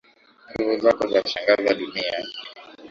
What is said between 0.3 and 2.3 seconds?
Nguvu zako zashangaza dunia.